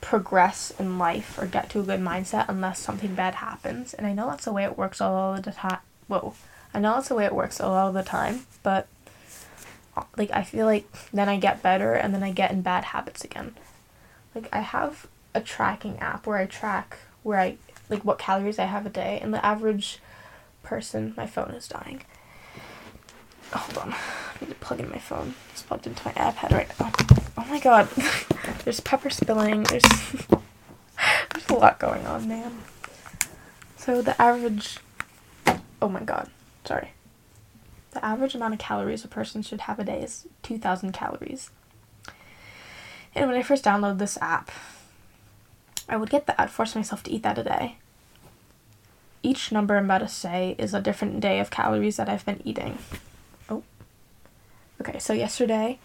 [0.00, 3.94] progress in life or get to a good mindset unless something bad happens.
[3.94, 5.78] And I know that's the way it works all the time.
[6.08, 6.34] Whoa.
[6.72, 8.86] I know that's the way it works all of the time, but
[10.16, 13.24] like I feel like then I get better and then I get in bad habits
[13.24, 13.54] again.
[14.34, 17.56] Like I have a tracking app where I track where I
[17.90, 19.98] like what calories I have a day and the average
[20.62, 22.02] person my phone is dying.
[23.52, 23.92] Hold on.
[23.92, 23.96] I
[24.40, 25.34] need to plug in my phone.
[25.52, 26.92] It's plugged into my iPad right now.
[27.36, 27.88] Oh my god.
[28.64, 29.64] There's pepper spilling.
[29.64, 29.82] There's
[31.32, 32.62] there's a lot going on, man.
[33.76, 34.78] So the average
[35.82, 36.30] Oh my god.
[36.64, 36.92] Sorry.
[37.92, 41.50] The average amount of calories a person should have a day is 2000 calories.
[43.14, 44.50] And when I first downloaded this app,
[45.90, 47.76] I would get that, I'd force myself to eat that a day.
[49.24, 52.40] Each number I'm about to say is a different day of calories that I've been
[52.44, 52.78] eating.
[53.50, 53.64] Oh.
[54.80, 55.80] Okay, so yesterday,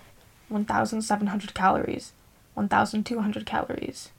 [0.49, 2.13] 1,700 calories,
[2.53, 4.11] 1,200 calories,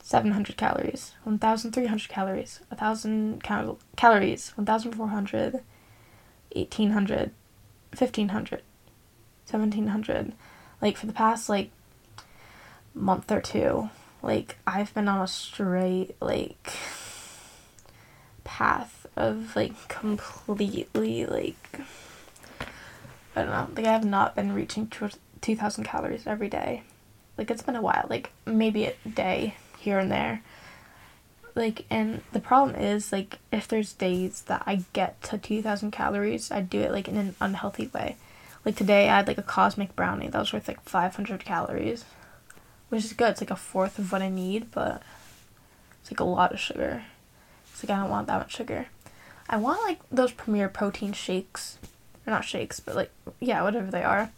[0.00, 5.54] 700 calories, 1,300 calories, 1,000 cal- calories, 1,400,
[6.54, 7.30] 1,800,
[7.98, 8.62] 1,500,
[9.50, 10.32] 1,700.
[10.80, 11.70] Like, for the past, like,
[12.94, 13.90] month or two,
[14.22, 16.72] like, I've been on a straight, like,
[18.44, 21.80] path of, like, completely, like,
[23.34, 24.90] I don't know, like, I have not been reaching
[25.40, 26.82] 2,000 calories every day.
[27.36, 30.42] Like, it's been a while, like, maybe a day here and there.
[31.54, 36.50] Like, and the problem is, like, if there's days that I get to 2,000 calories,
[36.50, 38.16] I do it, like, in an unhealthy way.
[38.64, 42.04] Like, today I had, like, a cosmic brownie that was worth, like, 500 calories.
[42.92, 43.30] Which is good.
[43.30, 45.02] It's, like, a fourth of what I need, but
[46.00, 47.04] it's, like, a lot of sugar.
[47.70, 48.88] It's, like, I don't want that much sugar.
[49.48, 51.78] I want, like, those Premier protein shakes.
[52.26, 54.30] Or not shakes, but, like, yeah, whatever they are.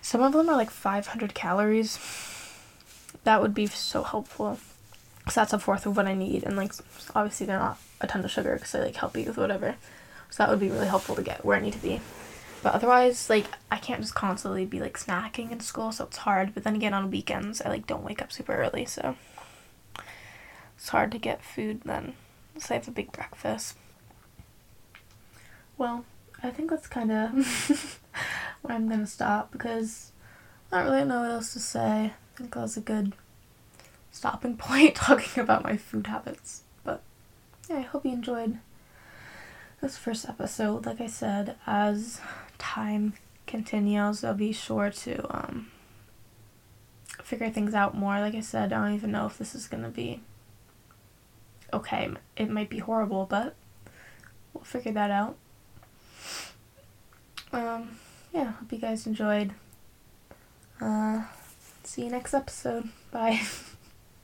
[0.00, 1.98] Some of them are like 500 calories.
[3.24, 4.58] That would be so helpful.
[5.28, 6.72] So that's a fourth of what I need, and like
[7.14, 9.74] obviously they're not a ton of sugar because they like help you with whatever.
[10.30, 12.00] So that would be really helpful to get where I need to be.
[12.62, 16.54] But otherwise, like I can't just constantly be like snacking in school, so it's hard.
[16.54, 19.16] But then again, on weekends I like don't wake up super early, so
[20.76, 22.14] it's hard to get food then.
[22.58, 23.76] So I have a big breakfast.
[25.76, 26.04] Well,
[26.42, 28.00] I think that's kind of
[28.62, 30.12] where I'm gonna stop because
[30.72, 32.12] I don't really know what else to say.
[32.12, 33.14] I think that was a good
[34.10, 36.62] stopping point talking about my food habits.
[36.82, 37.02] But
[37.70, 38.58] yeah, I hope you enjoyed
[39.80, 40.86] this first episode.
[40.86, 42.20] Like I said, as
[42.58, 43.14] time
[43.46, 45.70] continues, I'll be sure to um,
[47.22, 48.20] figure things out more.
[48.20, 50.20] Like I said, I don't even know if this is gonna be
[51.72, 52.10] okay.
[52.36, 53.54] It might be horrible, but
[54.52, 55.36] we'll figure that out.
[57.52, 57.98] Um,
[58.32, 59.52] yeah, hope you guys enjoyed.
[60.80, 61.22] Uh,
[61.82, 62.88] see you next episode.
[63.10, 63.40] Bye.